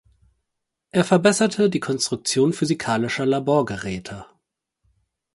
[0.89, 4.25] Er verbesserte die Konstruktion physikalischer Laborgeräte.